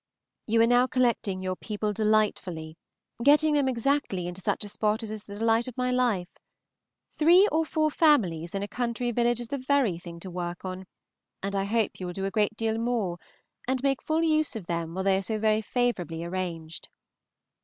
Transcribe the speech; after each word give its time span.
You 0.47 0.63
are 0.63 0.67
now 0.67 0.87
collecting 0.87 1.43
your 1.43 1.55
people 1.55 1.93
delightfully, 1.93 2.75
getting 3.23 3.53
them 3.53 3.67
exactly 3.69 4.25
into 4.25 4.41
such 4.41 4.63
a 4.63 4.67
spot 4.67 5.03
as 5.03 5.11
is 5.11 5.25
the 5.25 5.37
delight 5.37 5.67
of 5.67 5.77
my 5.77 5.91
life. 5.91 6.37
Three 7.19 7.47
or 7.51 7.67
four 7.67 7.91
families 7.91 8.55
in 8.55 8.63
a 8.63 8.67
country 8.67 9.11
village 9.11 9.39
is 9.39 9.49
the 9.49 9.59
very 9.59 9.99
thing 9.99 10.19
to 10.21 10.31
work 10.31 10.65
on, 10.65 10.85
and 11.43 11.55
I 11.55 11.65
hope 11.65 11.99
you 11.99 12.07
will 12.07 12.13
do 12.13 12.25
a 12.25 12.31
great 12.31 12.57
deal 12.57 12.79
more, 12.79 13.19
and 13.67 13.83
make 13.83 14.01
full 14.01 14.23
use 14.23 14.55
of 14.55 14.65
them 14.65 14.95
while 14.95 15.03
they 15.03 15.17
are 15.17 15.21
so 15.21 15.37
very 15.37 15.61
favorably 15.61 16.23
arranged. 16.23 16.89